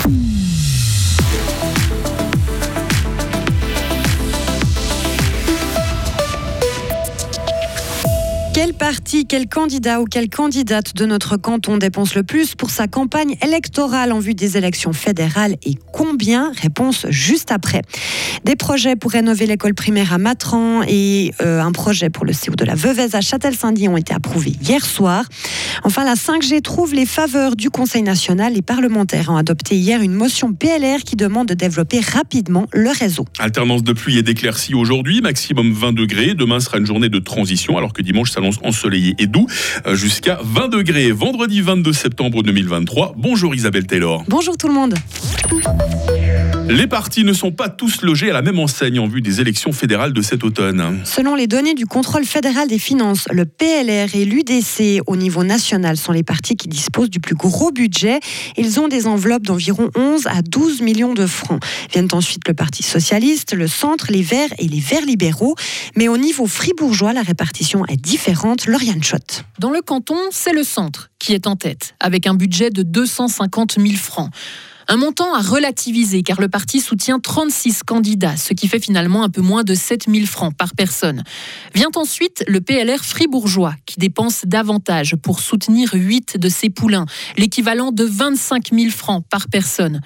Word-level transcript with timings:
Mm-hmm. 0.00 0.39
Quel 8.70 8.78
parti, 8.78 9.26
quel 9.26 9.48
candidat 9.48 10.00
ou 10.00 10.04
quelle 10.04 10.30
candidate 10.30 10.94
de 10.94 11.04
notre 11.04 11.36
canton 11.36 11.76
dépense 11.76 12.14
le 12.14 12.22
plus 12.22 12.54
pour 12.54 12.70
sa 12.70 12.86
campagne 12.86 13.34
électorale 13.42 14.12
en 14.12 14.20
vue 14.20 14.34
des 14.34 14.56
élections 14.56 14.92
fédérales 14.92 15.56
et 15.64 15.74
combien? 15.92 16.52
Réponse 16.52 17.06
juste 17.08 17.50
après. 17.50 17.82
Des 18.44 18.54
projets 18.54 18.94
pour 18.94 19.10
rénover 19.10 19.46
l'école 19.46 19.74
primaire 19.74 20.12
à 20.12 20.18
Matran 20.18 20.82
et 20.86 21.34
euh, 21.42 21.60
un 21.60 21.72
projet 21.72 22.10
pour 22.10 22.24
le 22.24 22.32
CO 22.32 22.54
de 22.54 22.64
la 22.64 22.76
Veuvez 22.76 23.16
à 23.16 23.20
Châtel-Saint-Denis 23.20 23.88
ont 23.88 23.96
été 23.96 24.14
approuvés 24.14 24.54
hier 24.62 24.86
soir. 24.86 25.24
Enfin, 25.82 26.04
la 26.04 26.14
5G 26.14 26.62
trouve 26.62 26.94
les 26.94 27.06
faveurs 27.06 27.56
du 27.56 27.70
Conseil 27.70 28.02
national. 28.02 28.52
Les 28.52 28.62
parlementaires 28.62 29.30
ont 29.30 29.36
adopté 29.36 29.74
hier 29.74 30.00
une 30.00 30.14
motion 30.14 30.52
PLR 30.52 31.00
qui 31.04 31.16
demande 31.16 31.48
de 31.48 31.54
développer 31.54 31.98
rapidement 31.98 32.66
le 32.72 32.90
réseau. 32.90 33.24
Alternance 33.40 33.82
de 33.82 33.92
pluie 33.92 34.18
et 34.18 34.22
d'éclaircies 34.22 34.74
aujourd'hui, 34.74 35.22
maximum 35.22 35.72
20 35.72 35.92
degrés. 35.92 36.34
Demain 36.34 36.60
sera 36.60 36.78
une 36.78 36.86
journée 36.86 37.08
de 37.08 37.18
transition 37.18 37.76
alors 37.76 37.92
que 37.92 38.02
dimanche 38.02 38.30
s'annonce 38.30 38.60
ensoleillé 38.70 39.16
et 39.18 39.26
doux 39.26 39.46
euh, 39.86 39.96
jusqu'à 39.96 40.38
20 40.42 40.68
degrés. 40.68 41.10
Vendredi 41.10 41.60
22 41.60 41.92
septembre 41.92 42.42
2023. 42.44 43.14
Bonjour 43.16 43.52
Isabelle 43.54 43.86
Taylor. 43.86 44.22
Bonjour 44.28 44.56
tout 44.56 44.68
le 44.68 44.74
monde. 44.74 44.94
Les 46.70 46.86
partis 46.86 47.24
ne 47.24 47.32
sont 47.32 47.50
pas 47.50 47.68
tous 47.68 48.02
logés 48.02 48.30
à 48.30 48.32
la 48.32 48.42
même 48.42 48.60
enseigne 48.60 49.00
en 49.00 49.08
vue 49.08 49.22
des 49.22 49.40
élections 49.40 49.72
fédérales 49.72 50.12
de 50.12 50.22
cet 50.22 50.44
automne. 50.44 51.00
Selon 51.04 51.34
les 51.34 51.48
données 51.48 51.74
du 51.74 51.84
contrôle 51.84 52.24
fédéral 52.24 52.68
des 52.68 52.78
finances, 52.78 53.26
le 53.32 53.44
PLR 53.44 54.14
et 54.14 54.24
l'UDC 54.24 55.02
au 55.08 55.16
niveau 55.16 55.42
national 55.42 55.96
sont 55.96 56.12
les 56.12 56.22
partis 56.22 56.54
qui 56.54 56.68
disposent 56.68 57.10
du 57.10 57.18
plus 57.18 57.34
gros 57.34 57.72
budget. 57.72 58.20
Ils 58.56 58.78
ont 58.78 58.86
des 58.86 59.08
enveloppes 59.08 59.42
d'environ 59.42 59.90
11 59.96 60.28
à 60.28 60.42
12 60.42 60.82
millions 60.82 61.12
de 61.12 61.26
francs. 61.26 61.60
Viennent 61.90 62.06
ensuite 62.12 62.46
le 62.46 62.54
Parti 62.54 62.84
socialiste, 62.84 63.52
le 63.52 63.66
Centre, 63.66 64.06
les 64.12 64.22
Verts 64.22 64.54
et 64.58 64.68
les 64.68 64.78
Verts 64.78 65.04
libéraux. 65.04 65.56
Mais 65.96 66.06
au 66.06 66.18
niveau 66.18 66.46
fribourgeois, 66.46 67.12
la 67.12 67.22
répartition 67.22 67.84
est 67.86 68.00
différente. 68.00 68.66
Lauriane 68.66 69.02
Schott. 69.02 69.44
Dans 69.58 69.72
le 69.72 69.80
canton, 69.80 70.18
c'est 70.30 70.52
le 70.52 70.62
Centre 70.62 71.10
qui 71.18 71.34
est 71.34 71.48
en 71.48 71.56
tête, 71.56 71.96
avec 71.98 72.28
un 72.28 72.34
budget 72.34 72.70
de 72.70 72.84
250 72.84 73.74
000 73.80 73.96
francs. 73.96 74.30
Un 74.92 74.96
montant 74.96 75.32
à 75.34 75.40
relativiser 75.40 76.24
car 76.24 76.40
le 76.40 76.48
parti 76.48 76.80
soutient 76.80 77.20
36 77.20 77.84
candidats, 77.84 78.36
ce 78.36 78.54
qui 78.54 78.66
fait 78.66 78.80
finalement 78.80 79.22
un 79.22 79.28
peu 79.28 79.40
moins 79.40 79.62
de 79.62 79.72
7 79.72 80.06
000 80.12 80.26
francs 80.26 80.52
par 80.56 80.74
personne. 80.74 81.22
Vient 81.76 81.90
ensuite 81.94 82.42
le 82.48 82.60
PLR 82.60 83.04
fribourgeois 83.04 83.76
qui 83.86 84.00
dépense 84.00 84.44
davantage 84.44 85.14
pour 85.14 85.38
soutenir 85.38 85.90
8 85.94 86.38
de 86.38 86.48
ses 86.48 86.70
poulains, 86.70 87.06
l'équivalent 87.38 87.92
de 87.92 88.02
25 88.02 88.70
000 88.74 88.90
francs 88.90 89.24
par 89.30 89.46
personne. 89.46 90.00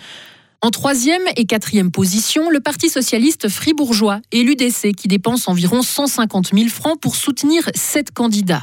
En 0.65 0.71
troisième 0.71 1.21
et 1.37 1.45
quatrième 1.45 1.91
position, 1.91 2.49
le 2.49 2.59
Parti 2.59 2.89
socialiste 2.89 3.51
fribourgeois 3.51 4.21
et 4.33 4.43
l'UDC 4.43 4.95
qui 4.97 5.09
dépensent 5.09 5.53
environ 5.53 5.83
150 5.83 6.55
000 6.55 6.69
francs 6.71 6.99
pour 6.99 7.17
soutenir 7.17 7.69
sept 7.75 8.13
candidats. 8.13 8.63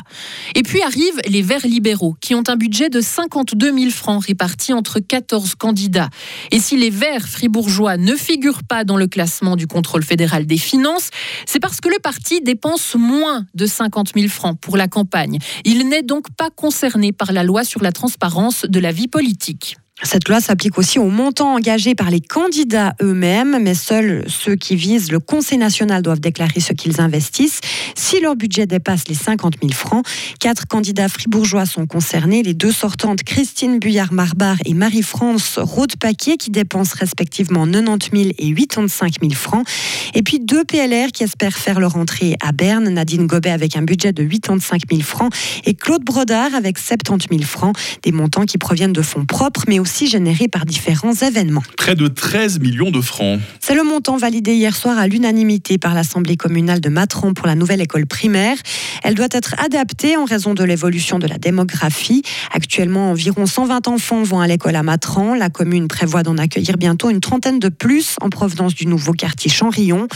Et 0.56 0.64
puis 0.64 0.82
arrivent 0.82 1.22
les 1.28 1.44
Verts 1.44 1.68
libéraux 1.68 2.16
qui 2.20 2.34
ont 2.34 2.42
un 2.48 2.56
budget 2.56 2.90
de 2.90 3.02
52 3.02 3.72
000 3.72 3.92
francs 3.92 4.26
répartis 4.26 4.74
entre 4.74 5.00
14 5.00 5.54
candidats. 5.54 6.10
Et 6.50 6.60
si 6.60 6.76
les 6.76 6.90
Verts 6.90 7.28
fribourgeois 7.28 7.98
ne 7.98 8.16
figurent 8.16 8.64
pas 8.64 8.84
dans 8.84 8.98
le 8.98 9.06
classement 9.06 9.56
du 9.56 9.68
contrôle 9.68 10.02
fédéral 10.02 10.48
des 10.48 10.58
finances, 10.58 11.12
c'est 11.46 11.60
parce 11.60 11.82
que 11.82 11.90
le 11.90 12.00
parti 12.00 12.42
dépense 12.42 12.96
moins 12.96 13.46
de 13.54 13.68
50 13.68 14.14
000 14.16 14.28
francs 14.28 14.60
pour 14.60 14.76
la 14.76 14.88
campagne. 14.88 15.38
Il 15.66 15.88
n'est 15.88 16.02
donc 16.02 16.32
pas 16.36 16.50
concerné 16.50 17.12
par 17.12 17.32
la 17.32 17.44
loi 17.44 17.64
sur 17.64 17.84
la 17.84 17.92
transparence 17.92 18.66
de 18.68 18.80
la 18.80 18.92
vie 18.92 19.08
politique. 19.08 19.78
Cette 20.04 20.28
loi 20.28 20.42
s'applique 20.42 20.80
aussi 20.80 20.98
aux 20.98 21.10
montants 21.10 21.54
engagés 21.54 21.94
par 21.94 22.10
les 22.10 22.22
candidats 22.22 22.96
eux-mêmes, 23.04 23.60
mais 23.62 23.76
seuls 23.76 24.24
ceux 24.28 24.56
qui 24.56 24.76
visent 24.76 25.12
le 25.12 25.20
Conseil 25.20 25.60
national 25.60 26.02
doivent 26.02 26.20
déclarer 26.20 26.60
ce 26.60 26.74
qu'ils 26.74 27.00
investissent. 27.00 27.60
Si 27.96 28.20
leur 28.20 28.36
budget 28.36 28.66
dépasse 28.66 29.08
les 29.08 29.16
50 29.16 29.56
000 29.62 29.74
francs, 29.74 30.04
quatre 30.40 30.66
candidats 30.68 31.08
fribourgeois 31.08 31.68
sont 31.68 31.86
concernés, 31.86 32.42
les 32.42 32.56
deux 32.56 32.72
sortantes 32.72 33.22
Christine 33.24 33.78
Buyard-Marbar 33.78 34.58
et 34.66 34.74
Marie-France 34.74 35.60
Rode-Paquier 35.60 36.38
qui 36.38 36.50
dépensent 36.50 36.96
respectivement 37.00 37.68
90 37.68 38.10
000 38.12 38.30
et 38.40 38.54
85 38.54 39.14
000 39.22 39.34
francs. 39.34 39.68
Et 40.16 40.24
puis 40.24 40.40
deux 40.40 40.64
PLR 40.64 41.12
qui 41.14 41.24
espèrent 41.24 41.58
faire 41.58 41.80
leur 41.80 41.96
entrée 41.96 42.36
à 42.42 42.52
Berne, 42.52 42.90
Nadine 42.90 43.28
Gobet 43.28 43.52
avec 43.52 43.76
un 43.78 43.84
budget 43.84 44.14
de 44.14 44.24
85 44.24 44.82
000 44.90 45.04
francs 45.04 45.32
et 45.66 45.76
Claude 45.76 46.04
Brodard 46.04 46.56
avec 46.56 46.80
70 46.80 47.28
000 47.30 47.44
francs, 47.44 47.78
des 48.02 48.12
montants 48.12 48.46
qui 48.46 48.58
proviennent 48.58 48.94
de 48.94 49.02
fonds 49.04 49.26
propres, 49.26 49.66
mais 49.68 49.80
aussi 49.80 49.91
généré 50.00 50.48
par 50.48 50.66
différents 50.66 51.14
événements. 51.14 51.64
Près 51.78 51.96
de 51.96 52.08
13 52.08 52.60
millions 52.60 52.92
de 52.92 53.02
francs. 53.02 53.40
C'est 53.60 53.76
le 53.76 53.84
montant 53.84 54.18
validé 54.18 54.54
hier 54.54 54.76
soir 54.76 54.98
à 54.98 55.08
l'unanimité 55.08 55.78
par 55.78 55.94
l'Assemblée 55.94 56.38
communale 56.38 56.80
de 56.80 56.90
Matron 56.90 57.34
pour 57.34 57.48
la 57.48 57.56
nouvelle 57.56 57.82
école 57.82 58.06
primaire. 58.06 58.58
Elle 59.04 59.16
doit 59.16 59.28
être 59.32 59.56
adaptée 59.60 60.18
en 60.18 60.26
raison 60.26 60.54
de 60.54 60.64
l'évolution 60.64 61.20
de 61.20 61.28
la 61.28 61.38
démographie. 61.38 62.24
Actuellement, 62.54 63.12
environ 63.12 63.46
120 63.46 63.88
enfants 63.88 64.24
vont 64.24 64.40
à 64.40 64.48
l'école 64.48 64.76
à 64.76 64.84
Matran. 64.84 65.36
La 65.36 65.50
commune 65.50 65.88
prévoit 65.88 66.24
d'en 66.24 66.38
accueillir 66.38 66.78
bientôt 66.78 67.10
une 67.10 67.20
trentaine 67.20 67.60
de 67.60 67.70
plus 67.70 68.16
en 68.22 68.30
provenance 68.30 68.76
du 68.76 68.88
nouveau 68.88 69.14
quartier 69.14 69.52
Chanrillon. 69.52 70.08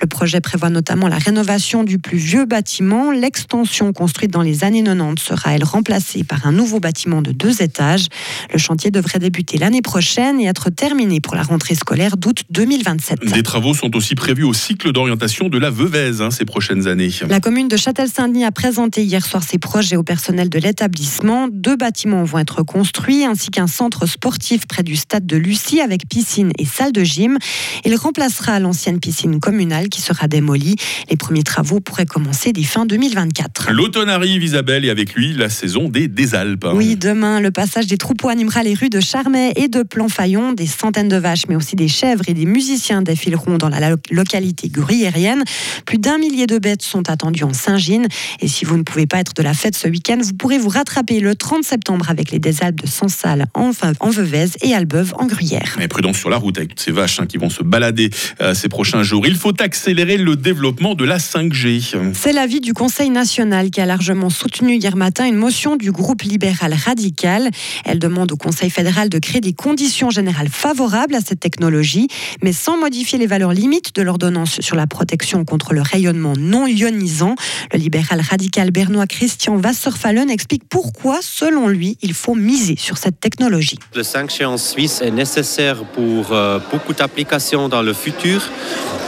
Le 0.00 0.06
projet 0.06 0.40
prévoit 0.40 0.70
notamment 0.70 1.08
la 1.08 1.18
rénovation 1.18 1.84
du 1.84 1.98
plus 1.98 2.18
vieux 2.18 2.44
bâtiment. 2.44 3.10
L'extension 3.10 3.92
construite 3.92 4.30
dans 4.30 4.42
les 4.42 4.64
années 4.64 4.82
90 4.82 5.22
sera, 5.22 5.54
elle, 5.54 5.64
remplacée 5.64 6.24
par 6.24 6.46
un 6.46 6.52
nouveau 6.52 6.80
bâtiment 6.80 7.22
de 7.22 7.32
deux 7.32 7.62
étages. 7.62 8.06
Le 8.52 8.58
chantier 8.58 8.90
devrait 8.90 9.18
débuter 9.24 9.56
l'année 9.56 9.80
prochaine 9.80 10.38
et 10.38 10.44
être 10.44 10.68
terminé 10.68 11.18
pour 11.18 11.34
la 11.34 11.42
rentrée 11.42 11.74
scolaire 11.74 12.18
d'août 12.18 12.42
2027. 12.50 13.24
Des 13.32 13.42
travaux 13.42 13.72
sont 13.72 13.96
aussi 13.96 14.14
prévus 14.14 14.44
au 14.44 14.52
cycle 14.52 14.92
d'orientation 14.92 15.48
de 15.48 15.56
la 15.56 15.70
Veuvez 15.70 16.20
hein, 16.20 16.30
ces 16.30 16.44
prochaines 16.44 16.86
années. 16.86 17.08
La 17.26 17.40
commune 17.40 17.68
de 17.68 17.78
Châtel-Saint-Denis 17.78 18.44
a 18.44 18.52
présenté 18.52 19.02
hier 19.02 19.24
soir 19.24 19.42
ses 19.42 19.56
projets 19.56 19.96
au 19.96 20.02
personnel 20.02 20.50
de 20.50 20.58
l'établissement. 20.58 21.48
Deux 21.50 21.74
bâtiments 21.74 22.22
vont 22.24 22.38
être 22.38 22.62
construits 22.62 23.24
ainsi 23.24 23.48
qu'un 23.48 23.66
centre 23.66 24.04
sportif 24.04 24.66
près 24.66 24.82
du 24.82 24.94
stade 24.94 25.24
de 25.24 25.38
Lucie 25.38 25.80
avec 25.80 26.06
piscine 26.06 26.52
et 26.58 26.66
salle 26.66 26.92
de 26.92 27.02
gym. 27.02 27.38
Il 27.86 27.96
remplacera 27.96 28.60
l'ancienne 28.60 29.00
piscine 29.00 29.40
communale 29.40 29.88
qui 29.88 30.02
sera 30.02 30.28
démolie. 30.28 30.76
Les 31.08 31.16
premiers 31.16 31.44
travaux 31.44 31.80
pourraient 31.80 32.04
commencer 32.04 32.52
dès 32.52 32.62
fin 32.62 32.84
2024. 32.84 33.72
L'automne 33.72 34.10
arrive, 34.10 34.44
Isabelle, 34.44 34.84
et 34.84 34.90
avec 34.90 35.14
lui 35.14 35.32
la 35.32 35.48
saison 35.48 35.88
des, 35.88 36.08
des 36.08 36.34
Alpes. 36.34 36.66
Oui, 36.74 36.96
demain, 36.96 37.40
le 37.40 37.50
passage 37.50 37.86
des 37.86 37.96
troupeaux 37.96 38.28
animera 38.28 38.62
les 38.62 38.74
rues 38.74 38.90
de 38.90 39.00
Charmey 39.04 39.52
et 39.56 39.68
de 39.68 39.82
Planfaillon. 39.82 40.52
Des 40.52 40.66
centaines 40.66 41.08
de 41.08 41.16
vaches, 41.16 41.44
mais 41.48 41.54
aussi 41.54 41.76
des 41.76 41.88
chèvres 41.88 42.24
et 42.26 42.34
des 42.34 42.46
musiciens 42.46 43.02
défileront 43.02 43.58
dans 43.58 43.68
la 43.68 43.94
localité 44.10 44.68
gruyérienne. 44.68 45.44
Plus 45.84 45.98
d'un 45.98 46.18
millier 46.18 46.46
de 46.46 46.58
bêtes 46.58 46.82
sont 46.82 47.08
attendues 47.10 47.44
en 47.44 47.52
Saint-Gine. 47.52 48.08
Et 48.40 48.48
si 48.48 48.64
vous 48.64 48.76
ne 48.76 48.82
pouvez 48.82 49.06
pas 49.06 49.18
être 49.18 49.34
de 49.34 49.42
la 49.42 49.54
fête 49.54 49.76
ce 49.76 49.88
week-end, 49.88 50.18
vous 50.20 50.32
pourrez 50.32 50.58
vous 50.58 50.70
rattraper 50.70 51.20
le 51.20 51.36
30 51.36 51.62
septembre 51.62 52.10
avec 52.10 52.30
les 52.30 52.38
Desalpes 52.38 52.80
de 52.80 52.86
Sansal 52.86 53.46
en, 53.54 53.70
en 54.00 54.10
Veuvez 54.10 54.46
et 54.62 54.74
Albeuve 54.74 55.14
en 55.18 55.26
Gruyère. 55.26 55.76
Prudence 55.88 56.16
sur 56.16 56.30
la 56.30 56.38
route 56.38 56.58
avec 56.58 56.72
ces 56.76 56.90
vaches 56.90 57.20
hein, 57.20 57.26
qui 57.26 57.36
vont 57.36 57.50
se 57.50 57.62
balader 57.62 58.10
euh, 58.40 58.54
ces 58.54 58.68
prochains 58.68 59.02
jours. 59.02 59.26
Il 59.26 59.36
faut 59.36 59.52
accélérer 59.60 60.16
le 60.16 60.34
développement 60.34 60.94
de 60.94 61.04
la 61.04 61.18
5G. 61.18 61.94
C'est 62.14 62.32
l'avis 62.32 62.60
du 62.60 62.72
Conseil 62.72 63.10
national 63.10 63.70
qui 63.70 63.80
a 63.80 63.86
largement 63.86 64.30
soutenu 64.30 64.74
hier 64.74 64.96
matin 64.96 65.26
une 65.26 65.36
motion 65.36 65.76
du 65.76 65.92
groupe 65.92 66.22
libéral 66.22 66.74
radical. 66.74 67.50
Elle 67.84 67.98
demande 67.98 68.32
au 68.32 68.36
Conseil 68.36 68.70
fédéral 68.70 68.93
de 68.94 69.18
créer 69.18 69.40
des 69.40 69.52
conditions 69.52 70.10
générales 70.10 70.48
favorables 70.48 71.16
à 71.16 71.20
cette 71.20 71.40
technologie, 71.40 72.06
mais 72.42 72.52
sans 72.52 72.78
modifier 72.78 73.18
les 73.18 73.26
valeurs 73.26 73.52
limites 73.52 73.94
de 73.94 74.02
l'ordonnance 74.02 74.60
sur 74.60 74.76
la 74.76 74.86
protection 74.86 75.44
contre 75.44 75.74
le 75.74 75.82
rayonnement 75.82 76.34
non 76.38 76.66
ionisant. 76.66 77.34
Le 77.72 77.78
libéral 77.78 78.20
radical 78.20 78.70
bernois 78.70 79.06
Christian 79.06 79.56
Wasserfallen 79.56 80.30
explique 80.30 80.62
pourquoi, 80.70 81.18
selon 81.22 81.66
lui, 81.66 81.98
il 82.02 82.14
faut 82.14 82.36
miser 82.36 82.76
sur 82.78 82.96
cette 82.96 83.18
technologie. 83.18 83.78
Le 83.94 84.02
5G 84.02 84.46
en 84.46 84.58
Suisse 84.58 85.02
est 85.02 85.10
nécessaire 85.10 85.84
pour 85.84 86.32
euh, 86.32 86.60
beaucoup 86.70 86.92
d'applications 86.92 87.68
dans 87.68 87.82
le 87.82 87.92
futur. 87.92 88.48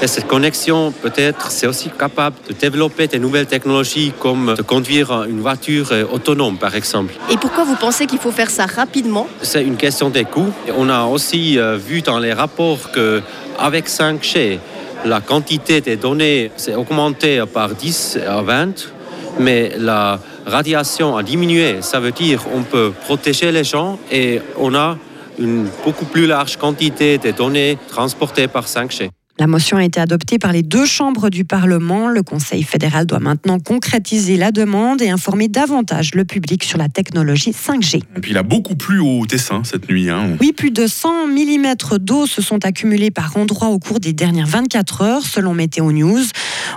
Et 0.03 0.09
cette 0.09 0.27
connexion, 0.27 0.93
peut-être, 0.93 1.51
c'est 1.51 1.67
aussi 1.67 1.91
capable 1.97 2.37
de 2.49 2.55
développer 2.55 3.07
des 3.07 3.19
nouvelles 3.19 3.47
technologies 3.47 4.13
comme 4.19 4.55
de 4.55 4.63
conduire 4.63 5.25
une 5.25 5.41
voiture 5.41 5.93
euh, 5.93 6.05
autonome, 6.13 6.59
par 6.59 6.75
exemple. 6.75 7.15
Et 7.31 7.37
pourquoi 7.37 7.65
vous 7.65 7.77
pensez 7.77 8.07
qu'il 8.07 8.19
faut 8.19 8.33
faire 8.33 8.51
ça 8.51 8.67
rapidement? 8.67 9.29
C'est 9.43 9.63
une 9.63 9.76
question 9.77 10.11
des 10.11 10.25
coûts. 10.25 10.53
On 10.77 10.89
a 10.89 11.05
aussi 11.05 11.59
euh, 11.59 11.77
vu 11.77 12.03
dans 12.03 12.19
les 12.19 12.33
rapports 12.33 12.91
qu'avec 12.93 13.89
5G, 13.89 14.59
la 15.05 15.21
quantité 15.21 15.81
des 15.81 15.97
données 15.97 16.51
s'est 16.57 16.75
augmentée 16.75 17.43
par 17.53 17.75
10 17.75 18.19
à 18.27 18.43
20, 18.43 18.93
mais 19.39 19.73
la 19.79 20.19
radiation 20.47 21.17
a 21.17 21.23
diminué. 21.23 21.77
Ça 21.81 22.01
veut 22.01 22.13
dire 22.13 22.43
qu'on 22.43 22.63
peut 22.63 22.93
protéger 23.05 23.53
les 23.53 23.65
gens 23.65 23.99
et 24.11 24.41
on 24.59 24.75
a 24.75 24.97
une 25.39 25.69
beaucoup 25.85 26.07
plus 26.07 26.27
large 26.27 26.57
quantité 26.57 27.19
de 27.19 27.31
données 27.31 27.79
transportées 27.89 28.49
par 28.49 28.67
5G. 28.67 29.11
La 29.39 29.47
motion 29.47 29.77
a 29.77 29.85
été 29.85 30.01
adoptée 30.01 30.39
par 30.39 30.51
les 30.53 30.63
deux 30.63 30.87
chambres 30.87 31.29
du 31.29 31.45
Parlement. 31.45 32.09
Le 32.09 32.23
Conseil 32.23 32.63
fédéral 32.63 33.05
doit 33.05 33.19
maintenant 33.19 33.59
concrétiser 33.59 34.39
la 34.39 34.51
demande 34.51 35.03
et 35.03 35.11
informer 35.11 35.49
davantage 35.49 36.15
le 36.15 36.25
public 36.25 36.65
sur 36.65 36.79
la 36.79 36.89
technologie 36.89 37.51
5G. 37.51 37.97
Et 37.97 38.21
puis 38.23 38.31
il 38.31 38.39
a 38.39 38.43
beaucoup 38.43 38.77
plu 38.77 38.99
au 38.99 39.27
Tessin 39.27 39.63
cette 39.63 39.91
nuit. 39.91 40.09
Hein. 40.09 40.39
Oui, 40.41 40.55
plus 40.55 40.71
de 40.71 40.87
100 40.87 41.27
mm 41.27 41.99
d'eau 42.01 42.27
se 42.27 42.41
sont 42.41 42.65
accumulés 42.65 43.11
par 43.11 43.37
endroits 43.37 43.69
au 43.69 43.79
cours 43.79 44.01
des 44.01 44.15
dernières 44.15 44.47
24 44.47 45.03
heures, 45.03 45.23
selon 45.27 45.53
Météo 45.53 45.93
News. 45.93 46.25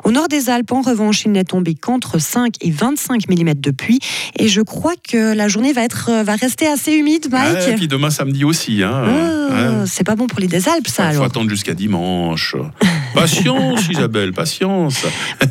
Au 0.03 0.11
nord 0.11 0.27
des 0.27 0.49
Alpes, 0.49 0.71
en 0.71 0.81
revanche, 0.81 1.25
il 1.25 1.31
n'est 1.31 1.43
tombé 1.43 1.75
qu'entre 1.75 2.19
5 2.19 2.55
et 2.61 2.71
25 2.71 3.29
mm 3.29 3.53
de 3.55 3.71
pluie. 3.71 3.99
Et 4.37 4.47
je 4.47 4.61
crois 4.61 4.93
que 5.07 5.33
la 5.33 5.47
journée 5.47 5.73
va, 5.73 5.83
être, 5.83 6.11
va 6.23 6.35
rester 6.35 6.67
assez 6.67 6.93
humide, 6.93 7.27
Mike. 7.31 7.67
et 7.67 7.75
puis 7.75 7.87
demain 7.87 8.09
samedi 8.09 8.43
aussi. 8.43 8.83
Hein. 8.83 9.49
Ah, 9.51 9.85
c'est 9.85 10.03
pas 10.03 10.15
bon 10.15 10.27
pour 10.27 10.39
les 10.39 10.47
des 10.47 10.67
Alpes, 10.67 10.87
ça. 10.87 11.11
Il 11.11 11.17
faut 11.17 11.23
attendre 11.23 11.49
jusqu'à 11.49 11.73
dimanche. 11.73 12.55
Patience, 13.13 13.87
Isabelle, 13.89 14.33
patience. 14.33 15.05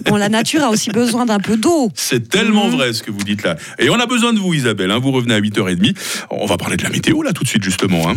Bon, 0.06 0.16
la 0.16 0.28
nature 0.28 0.62
a 0.62 0.70
aussi 0.70 0.90
besoin 0.90 1.26
d'un 1.26 1.40
peu 1.40 1.56
d'eau. 1.56 1.90
C'est 1.94 2.28
tellement 2.28 2.66
mhm. 2.66 2.76
vrai 2.76 2.92
ce 2.92 3.02
que 3.02 3.10
vous 3.10 3.24
dites 3.24 3.42
là. 3.42 3.56
Et 3.78 3.90
on 3.90 3.98
a 3.98 4.06
besoin 4.06 4.32
de 4.32 4.38
vous, 4.38 4.54
Isabelle. 4.54 4.90
Hein. 4.90 5.00
Vous 5.00 5.10
revenez 5.10 5.34
à 5.34 5.40
8h30. 5.40 5.96
On 6.30 6.46
va 6.46 6.56
parler 6.56 6.76
de 6.76 6.84
la 6.84 6.90
météo 6.90 7.22
là 7.22 7.32
tout 7.32 7.42
de 7.42 7.48
suite, 7.48 7.64
justement. 7.64 8.08
Hein. 8.08 8.14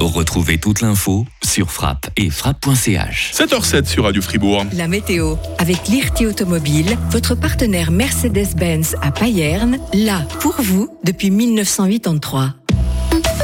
Retrouvez 0.00 0.58
toute 0.58 0.80
l'info 0.80 1.24
sur 1.42 1.70
frappe 1.70 2.08
et 2.16 2.30
frappe.ch. 2.30 3.32
7h07 3.34 3.86
sur 3.86 4.04
Radio 4.04 4.20
Fribourg. 4.20 4.64
La 4.72 4.88
météo 4.88 5.36
avec 5.58 5.88
l'IRT 5.88 6.26
Automobile, 6.28 6.96
votre 7.10 7.34
partenaire 7.34 7.90
Mercedes-Benz 7.90 8.96
à 9.02 9.10
Payerne, 9.10 9.78
là 9.94 10.22
pour 10.40 10.54
vous 10.60 10.88
depuis 11.04 11.30
1983. 11.30 12.65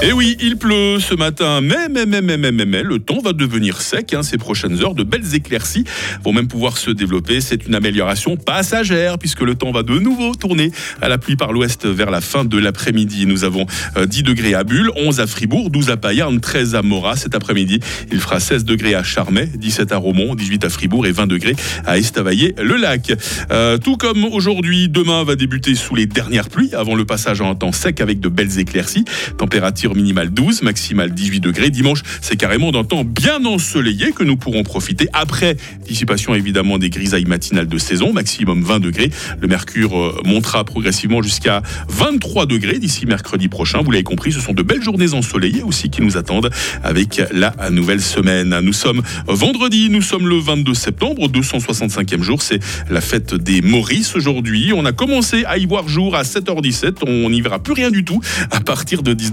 Et 0.03 0.07
eh 0.09 0.13
oui, 0.13 0.37
il 0.41 0.57
pleut 0.57 0.99
ce 0.99 1.15
matin, 1.15 1.61
mais, 1.61 1.89
mais, 1.89 2.07
mais, 2.07 2.21
mais, 2.21 2.37
mais, 2.37 2.51
mais, 2.51 2.83
le 2.83 2.99
temps 2.99 3.21
va 3.21 3.33
devenir 3.33 3.81
sec 3.81 4.13
hein, 4.15 4.25
ces 4.25 4.37
prochaines 4.37 4.83
heures. 4.83 4.97
De 4.97 5.05
belles 5.05 5.37
éclaircies 5.37 5.85
vont 6.25 6.33
même 6.33 6.49
pouvoir 6.49 6.77
se 6.77 6.91
développer. 6.91 7.41
C'est 7.41 7.69
une 7.69 7.77
amélioration 7.77 8.37
passagère 8.37 9.17
puisque 9.17 9.43
le 9.43 9.55
temps 9.55 9.71
va 9.71 9.85
de 9.85 9.97
nouveau 10.01 10.35
tourner 10.35 10.73
à 11.01 11.09
la 11.09 11.19
pluie 11.19 11.37
par 11.37 11.53
l'ouest 11.53 11.87
vers 11.87 12.11
la 12.11 12.21
fin 12.21 12.45
de 12.45 12.59
l'après-midi. 12.59 13.27
Nous 13.27 13.45
avons 13.45 13.65
10 13.65 13.71
euh, 13.97 14.23
degrés 14.25 14.55
à 14.55 14.65
Bulle, 14.65 14.91
11 14.97 15.21
à 15.21 15.29
Fribourg, 15.29 15.71
12 15.71 15.91
à 15.91 15.97
Payarn, 15.97 16.41
13 16.41 16.75
à 16.75 16.83
Morat. 16.83 17.15
Cet 17.15 17.37
après-midi, 17.37 17.79
il 18.11 18.19
fera 18.19 18.41
16 18.41 18.65
degrés 18.65 18.97
à 18.97 19.05
Charmey, 19.05 19.49
17 19.55 19.93
à 19.93 19.99
Romont, 19.99 20.35
18 20.35 20.65
à 20.65 20.69
Fribourg 20.69 21.07
et 21.07 21.13
20 21.13 21.29
degrés 21.29 21.55
à 21.87 21.97
Estavayer-le-Lac. 21.97 23.13
Euh, 23.53 23.79
tout 23.79 23.97
comme 23.97 24.25
aujourd'hui, 24.25 24.89
demain 24.89 25.23
va 25.23 25.37
débuter 25.37 25.77
sous 25.77 25.95
les 25.95 26.07
dernières 26.07 26.49
pluies 26.49 26.75
avant 26.75 26.97
le 26.97 27.05
passage 27.05 27.41
en 27.41 27.55
temps 27.55 27.71
sec 27.71 28.01
avec 28.01 28.19
de 28.19 28.29
belles 28.29 28.59
éclaircies. 28.59 29.05
Température 29.39 29.92
minimal 29.95 30.31
12, 30.31 30.63
maximal 30.63 31.13
18 31.13 31.41
degrés. 31.41 31.71
Dimanche, 31.71 32.03
c'est 32.21 32.37
carrément 32.37 32.73
d'un 32.73 32.85
temps 32.85 33.05
bien 33.05 33.45
ensoleillé 33.45 34.13
que 34.13 34.25
nous 34.25 34.37
pourrons 34.37 34.63
profiter. 34.63 35.09
Après, 35.13 35.57
dissipation 35.87 36.35
évidemment 36.35 36.79
des 36.79 36.91
grisailles 36.91 37.25
matinales 37.25 37.69
de 37.69 37.79
saison, 37.79 38.13
maximum 38.13 38.63
20 38.63 38.81
degrés. 38.81 39.11
Le 39.41 39.49
mercure 39.49 39.99
euh, 39.99 40.21
montera 40.25 40.65
progressivement 40.65 41.23
jusqu'à 41.23 41.63
23 41.89 42.47
degrés 42.47 42.79
d'ici 42.79 43.07
mercredi 43.07 43.49
prochain. 43.49 43.83
Vous 43.83 43.91
l'avez 43.91 44.05
compris, 44.05 44.33
ce 44.33 44.41
sont 44.41 44.53
de 44.53 44.63
belles 44.63 44.83
journées 44.83 45.15
ensoleillées 45.15 45.63
aussi 45.63 45.91
qui 45.91 46.03
nous 46.03 46.17
attendent 46.17 46.51
avec 46.83 47.23
la 47.33 47.55
nouvelle 47.71 48.01
semaine. 48.01 48.59
Nous 48.61 48.73
sommes 48.73 49.03
vendredi, 49.27 49.89
nous 49.91 50.03
sommes 50.03 50.29
le 50.29 50.39
22 50.39 50.75
septembre, 50.75 51.29
265e 51.29 52.23
jour. 52.23 52.43
C'est 52.43 52.61
la 52.91 53.01
fête 53.01 53.35
des 53.35 53.63
Maurice 53.63 54.15
aujourd'hui. 54.17 54.73
On 54.75 54.85
a 54.85 54.93
commencé 54.93 55.45
à 55.47 55.59
y 55.59 55.67
voir 55.67 55.89
jour 55.89 56.15
à 56.15 56.23
7h17. 56.23 57.07
On 57.07 57.31
n'y 57.31 57.41
verra 57.41 57.59
plus 57.59 57.73
rien 57.73 57.91
du 57.91 58.05
tout 58.05 58.21
à 58.51 58.61
partir 58.61 59.03
de 59.03 59.15
19h. 59.15 59.33